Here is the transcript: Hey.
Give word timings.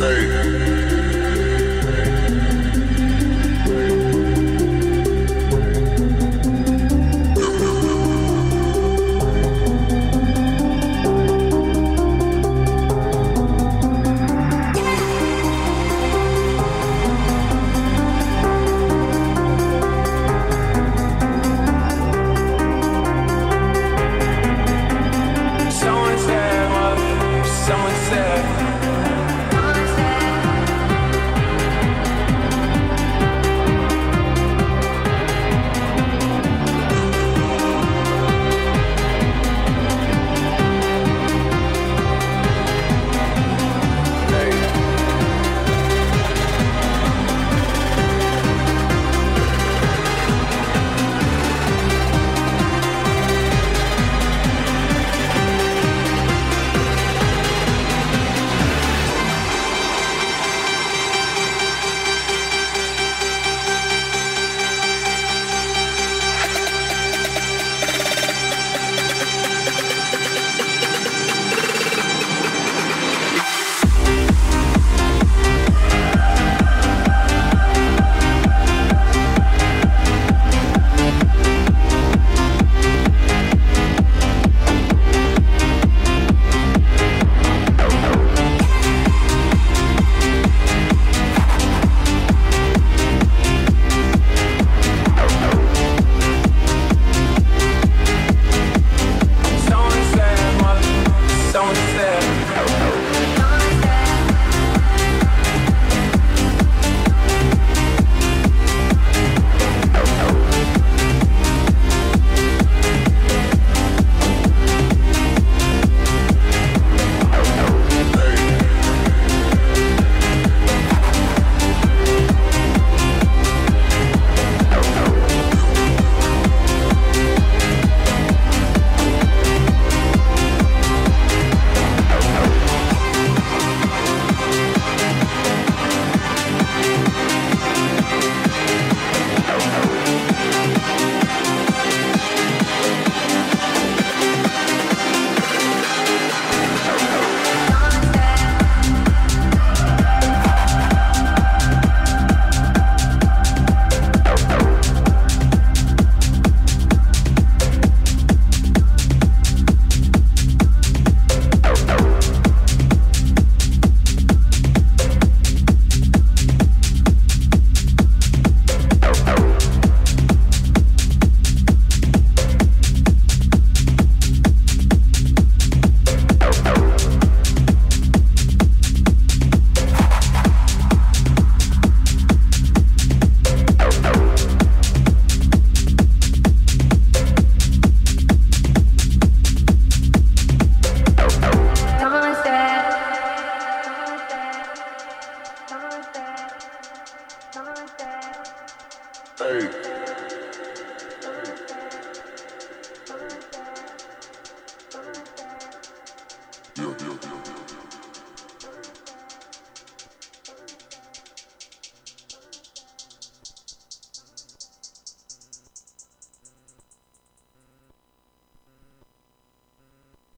Hey. 0.00 0.49